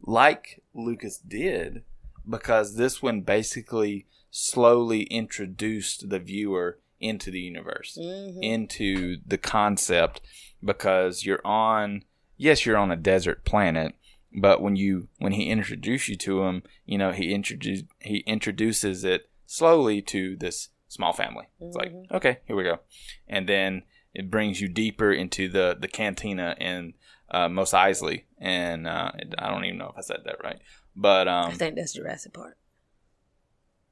like 0.00 0.62
Lucas 0.74 1.18
did, 1.18 1.82
because 2.28 2.76
this 2.76 3.02
one 3.02 3.22
basically 3.22 4.06
slowly 4.30 5.04
introduced 5.04 6.10
the 6.10 6.18
viewer 6.18 6.78
into 7.04 7.30
the 7.30 7.40
universe, 7.40 7.98
Mhm. 8.00 8.42
into 8.42 9.18
the 9.26 9.38
concept, 9.38 10.20
because 10.64 11.24
you're 11.24 11.46
on, 11.46 12.04
yes, 12.36 12.64
you're 12.64 12.76
on 12.76 12.90
a 12.90 12.96
desert 12.96 13.44
planet. 13.44 13.94
But 14.36 14.60
when 14.60 14.74
you 14.76 15.08
when 15.18 15.32
he 15.32 15.48
introduced 15.50 16.08
you 16.08 16.16
to 16.16 16.42
him, 16.44 16.62
you 16.86 16.98
know 16.98 17.12
he 17.12 17.32
introduced 17.32 17.84
he 18.00 18.18
introduces 18.26 19.04
it 19.04 19.28
slowly 19.46 20.02
to 20.02 20.36
this 20.36 20.70
small 20.88 21.12
family. 21.12 21.46
It's 21.60 21.76
like 21.76 21.92
Mhm. 21.92 22.10
okay, 22.10 22.38
here 22.46 22.56
we 22.56 22.64
go, 22.64 22.80
and 23.28 23.48
then 23.48 23.82
it 24.12 24.30
brings 24.30 24.60
you 24.60 24.68
deeper 24.68 25.12
into 25.12 25.48
the 25.48 25.76
the 25.78 25.88
cantina 25.88 26.56
in 26.58 26.94
uh, 27.30 27.48
Mos 27.48 27.72
Eisley, 27.72 28.24
and 28.38 28.86
uh, 28.88 29.12
I 29.38 29.50
don't 29.50 29.64
even 29.64 29.78
know 29.78 29.90
if 29.90 29.98
I 29.98 30.02
said 30.02 30.22
that 30.24 30.42
right, 30.42 30.60
but 30.96 31.26
um, 31.28 31.50
I 31.52 31.54
think 31.54 31.76
that's 31.76 31.92
Jurassic 31.94 32.32
Park. 32.32 32.56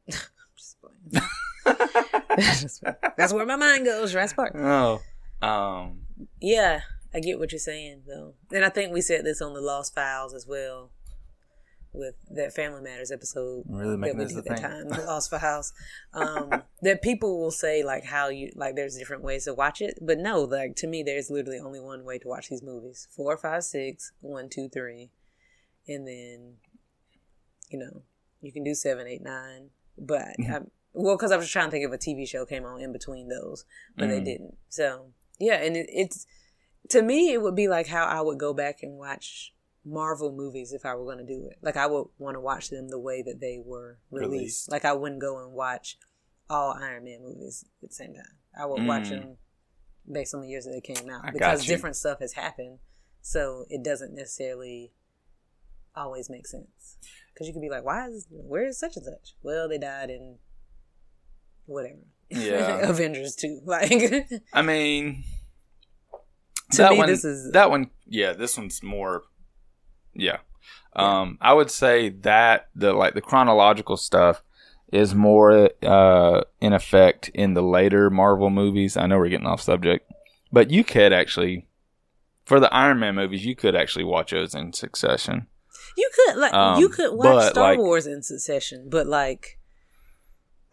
I'm 2.33 2.55
just 2.55 2.83
playing. 2.83 2.97
That's 3.17 3.33
where 3.33 3.47
my 3.47 3.57
mind 3.57 3.85
goes. 3.85 4.13
Jurassic 4.13 4.37
Park. 4.37 4.55
oh, 4.57 5.01
um, 5.47 6.03
Yeah, 6.41 6.81
I 7.15 7.21
get 7.21 7.39
what 7.39 7.53
you're 7.53 7.59
saying 7.59 8.03
though, 8.07 8.35
and 8.53 8.65
I 8.65 8.69
think 8.69 8.93
we 8.93 9.01
said 9.01 9.25
this 9.25 9.41
on 9.43 9.55
the 9.55 9.61
Lost 9.61 9.95
Files 9.95 10.33
as 10.35 10.47
well, 10.47 10.91
with 11.93 12.15
that 12.31 12.55
Family 12.55 12.81
Matters 12.81 13.11
episode 13.13 13.65
Really 13.69 13.97
that 14.09 14.17
we 14.17 14.25
this 14.25 14.33
did 14.33 14.37
a 14.37 14.39
at 14.39 14.45
the 14.45 14.55
thing. 14.55 14.63
time, 14.63 14.89
the 14.89 15.05
Lost 15.07 15.31
Files. 15.31 15.73
Um, 16.15 16.63
that 16.81 17.03
people 17.03 17.39
will 17.39 17.51
say 17.51 17.83
like 17.83 18.05
how 18.05 18.29
you 18.29 18.51
like 18.57 18.77
there's 18.77 18.97
different 18.97 19.23
ways 19.23 19.45
to 19.45 19.53
watch 19.55 19.81
it, 19.83 19.99
but 20.01 20.19
no, 20.19 20.41
like 20.43 20.75
to 20.77 20.87
me, 20.87 21.03
there's 21.03 21.29
literally 21.31 21.59
only 21.59 21.81
one 21.81 22.05
way 22.05 22.19
to 22.19 22.29
watch 22.29 22.49
these 22.49 22.63
movies: 22.63 23.09
four, 23.15 23.37
five, 23.37 23.65
six, 23.65 24.13
one, 24.21 24.49
two, 24.49 24.69
three, 24.71 25.11
and 25.87 26.07
then 26.09 26.55
you 27.71 27.79
know 27.79 28.03
you 28.41 28.53
can 28.53 28.65
do 28.65 28.75
seven, 28.75 29.07
eight, 29.07 29.23
nine, 29.23 29.69
but 29.99 30.23
Mm-hmm. 30.41 30.53
I'm, 30.55 30.71
well, 30.93 31.17
because 31.17 31.33
I 31.33 31.37
was 31.37 31.49
trying 31.51 31.67
to 31.67 31.71
think 31.71 31.85
if 31.87 31.93
a 31.93 31.99
TV 31.99 32.27
show 32.29 32.45
came 32.45 32.65
on 32.65 32.81
in 32.81 32.93
between 32.93 33.29
those, 33.29 33.65
but 33.97 34.09
they 34.09 34.21
Mm. 34.21 34.25
didn't. 34.25 34.57
So 34.69 35.13
yeah, 35.39 35.55
and 35.63 35.77
it, 35.77 35.87
it's 35.91 36.27
to 36.91 37.03
me, 37.03 37.33
it 37.33 37.41
would 37.43 37.55
be 37.55 37.69
like 37.69 37.87
how 37.87 38.05
I 38.05 38.21
would 38.21 38.39
go 38.39 38.53
back 38.53 38.83
and 38.83 38.99
watch 38.99 39.55
Marvel 39.85 40.33
movies 40.33 40.73
if 40.73 40.85
I 40.85 40.95
were 40.95 41.05
going 41.05 41.19
to 41.19 41.25
do 41.25 41.47
it. 41.47 41.59
Like 41.63 41.77
I 41.77 41.87
would 41.87 42.09
want 42.19 42.35
to 42.37 42.41
watch 42.41 42.71
them 42.71 42.89
the 42.89 42.99
way 42.99 43.23
that 43.23 43.41
they 43.41 43.61
were 43.65 43.99
released. 44.11 44.33
Released. 44.33 44.71
Like 44.71 44.85
I 44.85 44.93
wouldn't 44.93 45.21
go 45.21 45.43
and 45.43 45.53
watch 45.53 45.99
all 46.51 46.73
Iron 46.81 47.05
Man 47.05 47.23
movies 47.23 47.65
at 47.83 47.89
the 47.89 47.95
same 47.95 48.15
time. 48.15 48.39
I 48.59 48.67
would 48.67 48.85
watch 48.85 49.05
Mm. 49.05 49.11
them 49.11 49.37
based 50.11 50.35
on 50.35 50.43
the 50.43 50.49
years 50.49 50.65
that 50.65 50.73
they 50.73 50.81
came 50.95 51.09
out 51.09 51.25
I 51.25 51.31
because 51.31 51.65
different 51.65 51.97
stuff 51.97 52.19
has 52.21 52.33
happened. 52.35 52.79
So 53.23 53.65
it 53.71 53.83
doesn't 53.83 54.15
necessarily 54.15 54.93
always 55.95 56.29
make 56.31 56.47
sense 56.47 56.97
because 57.33 57.47
you 57.47 57.53
could 57.53 57.63
be 57.63 57.71
like, 57.71 57.85
"Why 57.85 58.09
is 58.09 58.27
where 58.31 58.67
is 58.67 58.79
such 58.79 58.97
and 58.97 59.05
such?" 59.05 59.35
Well, 59.43 59.69
they 59.69 59.79
died 59.79 60.11
in 60.11 60.39
whatever. 61.67 61.99
Yeah. 62.31 62.79
Avengers 62.91 63.35
two. 63.37 63.61
Like 63.65 63.93
I 64.53 64.63
mean, 64.63 65.25
To 66.73 66.79
that 66.79 66.93
me, 66.93 66.99
one, 66.99 67.09
this 67.09 67.25
is- 67.25 67.53
that 67.53 67.71
one. 67.71 67.91
Yeah, 68.07 68.33
this 68.33 68.57
one's 68.57 68.83
more. 68.83 69.23
Yeah, 70.15 70.39
um, 70.95 71.39
I 71.41 71.53
would 71.55 71.71
say 71.71 72.11
that 72.11 72.69
the 72.75 72.93
like 72.93 73.15
the 73.15 73.21
chronological 73.23 73.97
stuff 73.97 74.43
is 74.93 75.15
more 75.15 75.71
uh, 75.83 76.43
in 76.61 76.73
effect 76.75 77.31
in 77.35 77.55
the 77.55 77.63
later 77.63 78.11
Marvel 78.11 78.51
movies. 78.51 78.97
I 78.97 79.07
know 79.07 79.19
we're 79.19 79.29
getting 79.31 79.47
off 79.47 79.63
subject, 79.63 80.11
but 80.53 80.71
you 80.71 80.85
could 80.85 81.13
actually, 81.15 81.67
for 82.45 82.61
the 82.61 82.73
Iron 82.75 82.99
Man 83.01 83.15
movies, 83.15 83.45
you 83.45 83.55
could 83.57 83.75
actually 83.75 84.05
watch 84.05 84.33
those 84.33 84.55
in 84.55 84.73
succession. 84.75 85.47
You 85.97 86.11
could 86.15 86.37
like 86.37 86.53
Um, 86.55 86.79
you 86.81 86.89
could 86.91 87.13
watch 87.15 87.51
Star 87.53 87.71
like- 87.71 87.79
Wars 87.79 88.07
in 88.07 88.23
succession, 88.23 88.89
but 88.91 89.07
like 89.07 89.59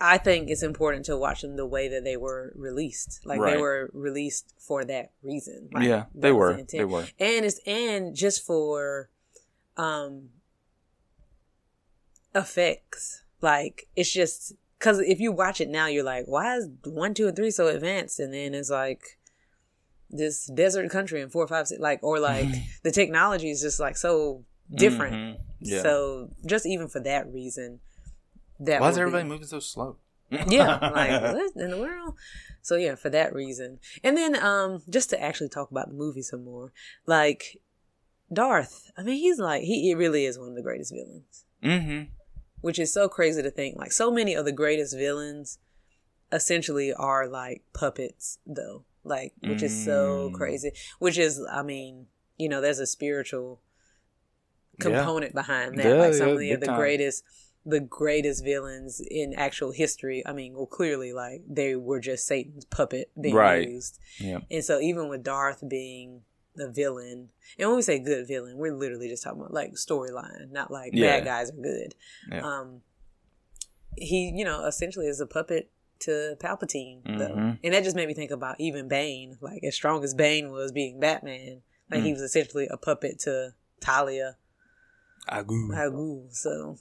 I 0.01 0.18
think 0.18 0.50
it's 0.50 0.63
important 0.63 1.06
to 1.06 1.18
watch 1.18 1.41
them 1.41 1.58
the 1.58 1.65
way 1.65 1.89
that 1.89 2.03
they 2.06 2.15
were 2.15 2.53
released. 2.56 3.20
Like 3.25 3.39
they 3.41 3.58
were 3.58 3.89
released 3.94 4.53
for 4.58 4.86
that 4.86 5.12
reason. 5.22 5.70
Like, 5.74 5.84
yeah, 5.88 6.06
they 6.15 6.32
were. 6.32 6.53
the. 6.53 6.77
They 6.79 6.86
were. 6.86 7.06
And 7.20 7.46
it's 7.46 7.60
and 7.65 8.15
just 8.15 8.46
for 8.46 9.10
um 9.75 10.29
effects. 12.36 13.24
Like 13.41 13.88
it's 13.96 14.12
just 14.12 14.53
because 14.77 15.00
if 15.00 15.20
you 15.20 15.32
watch 15.32 15.62
it 15.62 15.70
now, 15.70 15.88
you're 15.88 16.03
like, 16.03 16.25
why 16.25 16.56
is 16.58 16.68
one, 16.86 17.13
two, 17.13 17.27
and 17.27 17.36
three 17.36 17.51
so 17.51 17.68
advanced? 17.68 18.20
And 18.20 18.34
then 18.34 18.53
it's 18.53 18.70
like 18.70 19.18
this 20.10 20.46
desert 20.48 20.89
country 20.89 21.22
in 21.22 21.29
four, 21.29 21.48
five, 21.48 21.68
six, 21.68 21.79
like 21.79 22.00
or 22.03 22.20
like 22.20 22.48
the 22.84 22.91
technology 22.91 23.50
is 23.51 23.62
just 23.62 23.79
like 23.79 23.98
so 23.98 24.44
different. 24.74 25.15
Mhm. 25.15 25.38
Yeah. 25.62 25.82
So 25.82 26.29
just 26.46 26.65
even 26.65 26.88
for 26.88 27.00
that 27.01 27.32
reason, 27.32 27.79
that 28.60 28.82
Why 28.82 28.89
is 28.89 28.96
be- 28.96 29.01
everybody 29.01 29.28
moving 29.28 29.48
so 29.48 29.60
slow? 29.60 29.98
yeah, 30.48 30.78
like 30.94 31.22
what 31.22 31.51
in 31.56 31.72
the 31.72 31.78
world? 31.78 32.16
So 32.62 32.75
yeah, 32.75 32.96
for 32.96 33.10
that 33.10 33.34
reason, 33.34 33.80
and 34.04 34.16
then 34.16 34.36
um, 34.36 34.84
just 34.89 35.10
to 35.12 35.22
actually 35.22 35.50
talk 35.50 35.72
about 35.72 35.88
the 35.89 35.96
movie 35.96 36.22
some 36.22 36.44
more, 36.44 36.72
like 37.06 37.58
Darth. 38.32 38.92
I 38.98 39.01
mean, 39.04 39.16
he's 39.18 39.39
like 39.39 39.63
he, 39.63 39.82
he 39.82 39.96
really 39.96 40.25
is 40.25 40.38
one 40.38 40.50
of 40.50 40.56
the 40.56 40.62
greatest 40.62 40.94
villains, 40.94 41.46
mm-hmm. 41.63 42.12
which 42.62 42.78
is 42.78 42.94
so 42.94 43.10
crazy 43.10 43.42
to 43.42 43.50
think. 43.50 43.78
Like 43.78 43.92
so 43.92 44.12
many 44.12 44.36
of 44.36 44.46
the 44.46 44.51
greatest 44.51 44.96
villains, 44.96 45.58
essentially 46.32 46.94
are 46.94 47.28
like 47.28 47.63
puppets, 47.74 48.38
though. 48.46 48.84
Like 49.04 49.34
which 49.42 49.63
is 49.63 49.86
so 49.86 50.30
Mm. 50.30 50.34
crazy. 50.36 50.72
Which 51.00 51.18
is, 51.18 51.42
I 51.51 51.63
mean, 51.63 52.08
you 52.38 52.50
know, 52.50 52.62
there's 52.62 52.80
a 52.80 52.86
spiritual 52.86 53.62
Yeah. 54.78 54.84
component 54.84 55.34
behind 55.34 55.78
that. 55.80 55.86
Yeah, 55.86 55.94
like 55.94 56.13
some 56.13 56.28
yeah, 56.28 56.34
of 56.34 56.39
the, 56.39 56.56
the 56.68 56.75
greatest 56.75 57.24
the 57.66 57.80
greatest 57.80 58.44
villains 58.44 59.00
in 59.12 59.34
actual 59.34 59.72
history. 59.72 60.24
I 60.25 60.32
mean, 60.34 60.54
well 60.54 60.66
clearly 60.66 61.13
like 61.13 61.42
they 61.48 61.75
were 61.75 62.00
just 62.00 62.25
Satan's 62.25 62.66
puppet 62.66 63.12
being 63.20 63.36
Right. 63.36 63.68
used. 63.68 64.00
Yeah. 64.20 64.39
And 64.50 64.63
so 64.63 64.80
even 64.80 65.10
with 65.10 65.24
Darth 65.24 65.63
being 65.68 66.22
the 66.56 66.70
villain, 66.70 67.30
and 67.58 67.68
when 67.70 67.75
we 67.75 67.82
say 67.82 68.00
good 68.00 68.28
villain, 68.28 68.58
we're 68.58 68.74
literally 68.75 69.08
just 69.10 69.24
talking 69.24 69.42
about 69.42 69.54
like 69.54 69.74
storyline, 69.74 70.51
not 70.51 70.72
like 70.72 70.92
Yeah. 70.94 71.18
bad 71.20 71.25
guys 71.25 71.50
are 71.51 71.62
good. 71.62 71.96
Yeah. 72.32 72.42
Um 72.46 72.82
he, 73.98 74.32
you 74.36 74.46
know, 74.46 74.66
essentially 74.66 75.08
is 75.08 75.20
a 75.20 75.28
puppet 75.28 75.70
to 76.00 76.38
Palpatine 76.39 77.01
though. 77.04 77.36
Mhm. 77.36 77.60
And 77.63 77.74
that 77.74 77.84
just 77.84 77.96
made 77.96 78.08
me 78.08 78.13
think 78.13 78.32
about 78.32 78.56
even 78.60 78.88
Bane, 78.88 79.38
like 79.42 79.63
as 79.63 79.75
strong 79.75 80.04
as 80.04 80.13
Bane 80.13 80.51
was 80.51 80.72
being 80.72 81.00
Batman, 81.00 81.62
like 81.92 82.01
Mm. 82.01 82.06
he 82.06 82.13
was 82.13 82.22
essentially 82.22 82.68
a 82.72 82.78
puppet 82.78 83.20
to 83.20 83.54
Talia 83.82 84.38
Agoo. 85.30 85.75
Al 85.75 85.92
Ghul. 85.92 86.34
So 86.34 86.78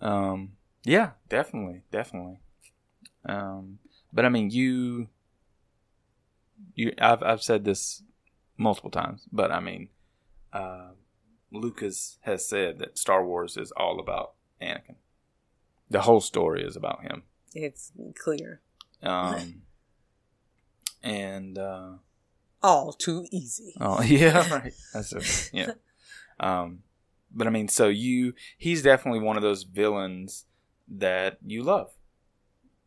Um, 0.00 0.52
yeah, 0.84 1.10
definitely, 1.28 1.82
definitely. 1.90 2.40
Um, 3.26 3.78
but 4.12 4.24
I 4.24 4.28
mean, 4.28 4.50
you, 4.50 5.08
you, 6.74 6.92
I've 6.98 7.22
I've 7.22 7.42
said 7.42 7.64
this 7.64 8.02
multiple 8.56 8.90
times, 8.90 9.26
but 9.32 9.50
I 9.52 9.60
mean, 9.60 9.88
uh, 10.52 10.90
Lucas 11.52 12.18
has 12.22 12.46
said 12.46 12.78
that 12.78 12.98
Star 12.98 13.24
Wars 13.24 13.56
is 13.56 13.72
all 13.72 14.00
about 14.00 14.32
Anakin. 14.60 14.96
The 15.90 16.02
whole 16.02 16.20
story 16.20 16.62
is 16.62 16.76
about 16.76 17.02
him. 17.02 17.24
it's 17.54 17.92
clear. 18.22 18.60
Um, 19.02 19.62
and 21.02 21.58
uh, 21.58 21.92
All 22.62 22.92
too 22.92 23.26
easy. 23.30 23.74
Oh 23.80 24.00
yeah, 24.02 24.48
right. 24.54 24.72
That's 24.94 25.12
it. 25.12 25.50
Yeah. 25.52 25.72
Um, 26.38 26.82
but 27.34 27.46
I 27.46 27.50
mean, 27.50 27.68
so 27.68 27.88
you 27.88 28.34
he's 28.56 28.82
definitely 28.82 29.20
one 29.20 29.36
of 29.36 29.42
those 29.42 29.62
villains 29.62 30.46
that 30.88 31.38
you 31.44 31.62
love 31.62 31.90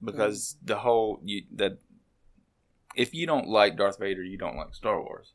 because 0.04 0.58
the 0.64 0.78
whole 0.78 1.20
you 1.24 1.44
that 1.56 1.80
if 2.96 3.14
you 3.14 3.26
don't 3.26 3.48
like 3.48 3.78
Darth 3.78 4.00
Vader, 4.00 4.24
you 4.24 4.38
don't 4.38 4.56
like 4.56 4.74
Star 4.76 5.02
Wars 5.02 5.34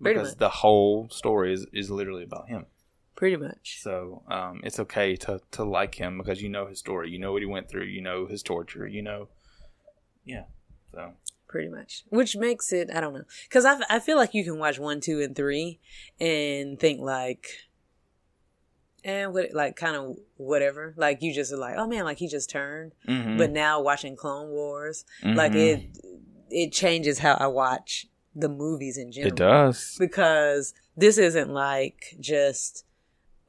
because 0.00 0.36
the 0.36 0.48
whole 0.48 1.08
story 1.10 1.52
is 1.52 1.66
is 1.72 1.90
literally 1.90 2.24
about 2.24 2.48
him. 2.48 2.66
Pretty 3.16 3.36
much. 3.36 3.80
So 3.82 4.22
um, 4.28 4.60
it's 4.62 4.78
okay 4.78 5.16
to 5.16 5.40
to 5.52 5.64
like 5.64 5.96
him 5.96 6.18
because 6.18 6.40
you 6.40 6.48
know 6.48 6.66
his 6.66 6.78
story, 6.78 7.10
you 7.10 7.18
know 7.18 7.32
what 7.32 7.42
he 7.42 7.46
went 7.46 7.68
through, 7.68 7.84
you 7.84 8.00
know 8.00 8.26
his 8.26 8.42
torture, 8.42 8.86
you 8.86 9.02
know. 9.02 9.28
Yeah. 10.24 10.44
So 10.92 11.14
Pretty 11.48 11.70
much. 11.70 12.04
Which 12.10 12.36
makes 12.36 12.72
it, 12.74 12.90
I 12.94 13.00
don't 13.00 13.14
know. 13.14 13.24
Because 13.44 13.64
I, 13.64 13.80
I 13.88 14.00
feel 14.00 14.18
like 14.18 14.34
you 14.34 14.44
can 14.44 14.58
watch 14.58 14.78
one, 14.78 15.00
two, 15.00 15.22
and 15.22 15.34
three 15.34 15.80
and 16.20 16.78
think 16.78 17.00
like, 17.00 17.48
and 19.04 19.32
what, 19.32 19.52
like 19.54 19.76
kind 19.76 19.96
of 19.96 20.16
whatever. 20.36 20.94
Like 20.96 21.22
you 21.22 21.32
just 21.34 21.52
are 21.52 21.56
like, 21.56 21.74
oh 21.76 21.86
man, 21.86 22.04
like 22.04 22.18
he 22.18 22.28
just 22.28 22.50
turned. 22.50 22.92
mhm. 23.08 23.38
But 23.38 23.50
now 23.50 23.80
watching 23.80 24.16
Clone 24.16 24.50
Wars, 24.50 25.04
like 25.24 25.52
Mhm. 25.52 25.56
it, 25.56 25.98
it 26.50 26.72
changes 26.72 27.18
how 27.20 27.34
I 27.34 27.46
watch 27.46 28.06
the 28.34 28.48
movies 28.48 28.96
in 28.98 29.10
general. 29.12 29.32
it 29.32 29.36
does. 29.36 29.96
Because 29.98 30.74
this 30.96 31.18
isn't 31.18 31.50
like 31.50 32.16
just 32.20 32.84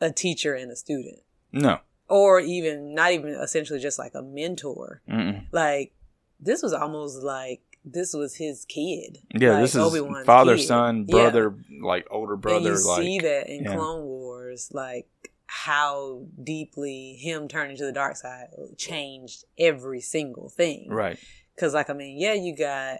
a 0.01 0.11
teacher 0.11 0.53
and 0.53 0.71
a 0.71 0.75
student. 0.75 1.19
No. 1.51 1.79
Or 2.07 2.39
even, 2.39 2.95
not 2.95 3.11
even 3.11 3.29
essentially 3.31 3.79
just 3.79 3.99
like 3.99 4.13
a 4.15 4.21
mentor. 4.21 5.01
Mm-mm. 5.09 5.45
like 5.51 5.93
this 6.39 6.63
was 6.63 6.73
almost 6.73 7.21
like 7.23 7.61
this 7.85 8.13
was 8.13 8.35
his 8.35 8.65
kid. 8.65 9.19
Yeah, 9.35 9.53
Like, 9.53 9.61
this 9.61 9.75
is 9.75 9.81
Obi-Wan's 9.81 10.25
father, 10.25 10.55
kid. 10.57 10.63
son, 10.67 11.05
Yeah. 11.07 11.15
brother, 11.15 11.55
like 11.81 12.07
older 12.11 12.33
and 12.33 12.41
brother. 12.41 12.69
you 12.73 12.85
like 12.87 13.01
see 13.01 13.19
that 13.19 13.47
in 13.49 13.63
yeah. 13.63 13.75
Clone 13.75 14.03
Wars, 14.05 14.69
like 14.73 15.07
how 15.51 16.27
deeply 16.43 17.13
him 17.19 17.47
turning 17.47 17.75
to 17.77 17.83
the 17.85 17.91
dark 17.91 18.15
side 18.15 18.49
changed 18.77 19.45
every 19.57 19.99
single 19.99 20.47
thing. 20.49 20.87
right, 20.89 21.17
Because, 21.55 21.73
like, 21.73 21.89
I 21.89 21.93
mean, 21.93 22.19
yeah, 22.19 22.33
you 22.33 22.55
got 22.55 22.99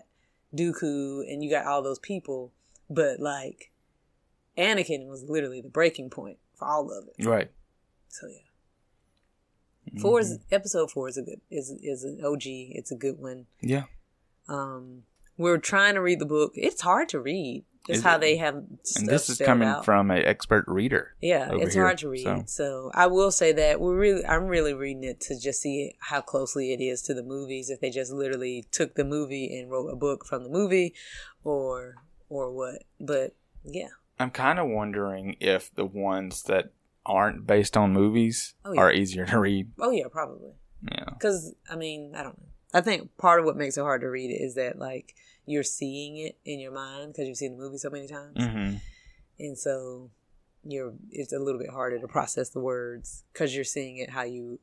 Dooku 0.56 1.22
and 1.32 1.44
you 1.44 1.50
got 1.52 1.68
all 1.68 1.84
those 1.84 2.00
people, 2.00 2.52
but 2.90 3.20
like 3.20 3.72
Anakin 4.58 5.08
was 5.08 5.24
literally 5.30 5.62
the 5.62 5.70
breaking 5.70 6.10
point 6.10 6.40
for 6.56 6.68
all 6.68 6.90
of 6.92 7.08
it. 7.08 7.24
right. 7.26 7.52
So 8.08 8.28
yeah. 8.28 10.02
Four 10.02 10.20
Mm-hmm. 10.22 10.34
is 10.34 10.40
episode 10.52 10.90
four 10.92 11.08
is 11.08 11.18
a 11.18 11.22
good 11.22 11.42
is 11.52 11.70
is 11.84 12.04
an 12.04 12.20
OG. 12.24 12.42
It's 12.46 12.92
a 12.92 12.96
good 12.96 13.20
one. 13.20 13.46
Yeah, 13.62 13.84
Um, 14.48 15.04
we're 15.40 15.58
trying 15.58 15.96
to 15.96 16.02
read 16.02 16.20
the 16.20 16.26
book. 16.28 16.52
It's 16.54 16.82
hard 16.82 17.10
to 17.10 17.20
read. 17.20 17.64
That's 17.88 18.02
how 18.04 18.18
it? 18.18 18.22
they 18.22 18.38
have 18.38 18.56
and 18.56 18.78
uh, 19.10 19.12
this 19.12 19.30
is 19.32 19.40
coming 19.40 19.68
out. 19.68 19.84
from 19.84 20.12
an 20.12 20.22
expert 20.24 20.66
reader. 20.68 21.16
Yeah, 21.22 21.50
it's 21.54 21.74
here, 21.74 21.86
hard 21.86 21.98
to 22.00 22.10
read. 22.10 22.24
so. 22.24 22.44
So. 22.46 22.92
I 22.94 23.08
will 23.08 23.32
say 23.32 23.52
that 23.54 23.82
we're 23.82 23.98
really 23.98 24.24
I'm 24.26 24.44
really 24.46 24.74
reading 24.76 25.06
it 25.06 25.20
to 25.22 25.40
just 25.40 25.62
see 25.62 25.96
how 26.00 26.22
closely 26.22 26.72
it 26.74 26.82
is 26.82 27.02
to 27.04 27.16
the 27.16 27.24
movies. 27.24 27.72
If 27.72 27.80
they 27.80 27.90
just 27.90 28.12
literally 28.12 28.66
took 28.72 28.94
the 28.94 29.06
movie 29.06 29.58
and 29.58 29.72
wrote 29.72 29.88
a 29.88 29.96
book 29.96 30.26
from 30.26 30.44
the 30.44 30.50
movie, 30.50 30.94
or 31.44 31.96
or 32.28 32.52
what. 32.54 32.84
But 33.00 33.34
yeah, 33.64 33.88
I'm 34.20 34.30
kind 34.30 34.60
of 34.60 34.68
wondering 34.68 35.36
if 35.40 35.74
the 35.74 35.86
ones 35.86 36.44
that 36.44 36.74
aren't 37.08 37.48
based 37.48 37.76
on 37.76 37.92
movies 37.92 38.54
Oh, 38.66 38.74
yeah. 38.74 38.82
are 38.82 38.92
easier 38.92 39.26
to 39.26 39.40
read. 39.40 39.72
oh 39.80 39.90
yeah, 39.90 40.10
probably. 40.12 40.52
Yeah. 40.92 41.06
Because 41.06 41.56
I 41.72 41.76
mean, 41.76 42.14
I 42.16 42.22
don't 42.24 42.38
know. 42.38 42.49
I 42.74 42.82
think 42.82 43.16
part 43.18 43.40
of 43.40 43.46
what 43.46 43.58
makes 43.58 43.78
it 43.78 43.82
hard 43.82 44.02
to 44.02 44.08
read 44.10 44.30
it 44.32 44.42
is 44.42 44.56
that 44.56 44.78
like 44.80 45.16
you're 45.46 45.64
seeing 45.64 46.18
it 46.18 46.38
in 46.46 46.60
your 46.60 46.72
mind 46.72 47.14
because 47.14 47.28
you've 47.28 47.38
seen 47.38 47.54
the 47.58 47.64
movie 47.64 47.78
so 47.78 47.90
many 47.90 48.08
times, 48.08 48.36
hmm 48.46 48.76
and 49.40 49.58
so 49.58 50.12
you're 50.64 50.94
it's 51.10 51.32
a 51.34 51.40
little 51.40 51.60
bit 51.60 51.70
harder 51.70 51.98
to 52.00 52.08
process 52.08 52.50
the 52.50 52.60
words 52.60 53.24
because 53.34 53.56
you're 53.56 53.64
seeing 53.64 53.98
it 53.98 54.10
how 54.10 54.24
you 54.24 54.60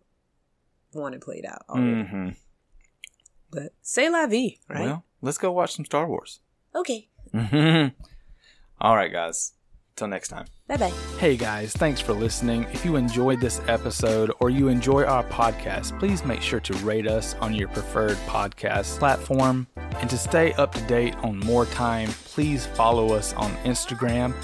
want 0.93 1.15
it 1.15 1.21
played 1.23 1.45
out 1.47 1.63
already. 1.69 2.03
hmm 2.03 2.29
But 3.51 3.73
say 3.83 4.09
la 4.11 4.27
vie, 4.27 4.59
right? 4.69 4.83
Well, 4.85 5.05
let's 5.23 5.39
go 5.39 5.51
watch 5.53 5.75
some 5.75 5.85
Star 5.85 6.07
Wars. 6.07 6.41
okay. 6.75 7.09
All 8.81 8.95
right, 8.95 9.11
guys. 9.13 9.53
Till 9.97 10.09
next 10.09 10.29
time. 10.29 10.45
Bye 10.69 10.77
bye. 10.77 10.93
Hey 11.19 11.37
guys, 11.39 11.73
thanks 11.73 12.03
for 12.03 12.13
listening. 12.13 12.65
If 12.73 12.85
you 12.85 12.97
enjoyed 12.97 13.41
this 13.41 13.63
episode 13.67 14.31
or 14.41 14.51
you 14.51 14.69
enjoy 14.69 15.05
our 15.05 15.25
podcast, 15.25 15.99
please 15.99 16.23
make 16.23 16.43
sure 16.43 16.61
to 16.61 16.75
rate 16.75 17.07
us 17.07 17.35
on 17.37 17.55
your 17.55 17.69
preferred 17.69 18.19
podcast 18.27 18.99
platform. 18.99 19.67
And 19.77 20.11
to 20.11 20.19
stay 20.19 20.53
up 20.55 20.75
to 20.75 20.81
date 20.83 21.17
on 21.23 21.39
More 21.41 21.65
Time, 21.65 22.11
please 22.11 22.67
follow 22.67 23.15
us 23.15 23.33
on 23.35 23.51
Instagram 23.65 24.35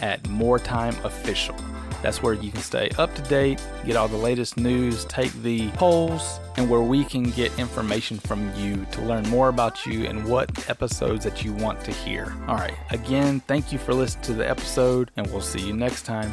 at 0.00 0.26
More 0.28 0.58
Time 0.58 0.96
Official. 1.04 1.56
That's 2.02 2.22
where 2.22 2.34
you 2.34 2.50
can 2.50 2.60
stay 2.60 2.90
up 2.98 3.14
to 3.14 3.22
date, 3.22 3.64
get 3.86 3.96
all 3.96 4.08
the 4.08 4.16
latest 4.16 4.56
news, 4.56 5.04
take 5.06 5.32
the 5.42 5.70
polls, 5.70 6.40
and 6.56 6.68
where 6.68 6.82
we 6.82 7.04
can 7.04 7.30
get 7.30 7.56
information 7.58 8.18
from 8.18 8.54
you 8.56 8.84
to 8.92 9.02
learn 9.02 9.28
more 9.28 9.48
about 9.48 9.86
you 9.86 10.04
and 10.04 10.24
what 10.26 10.68
episodes 10.68 11.24
that 11.24 11.44
you 11.44 11.52
want 11.52 11.82
to 11.84 11.92
hear. 11.92 12.34
All 12.48 12.56
right, 12.56 12.74
again, 12.90 13.40
thank 13.40 13.72
you 13.72 13.78
for 13.78 13.94
listening 13.94 14.24
to 14.24 14.34
the 14.34 14.48
episode, 14.48 15.10
and 15.16 15.26
we'll 15.28 15.40
see 15.40 15.60
you 15.60 15.72
next 15.72 16.02
time. 16.02 16.32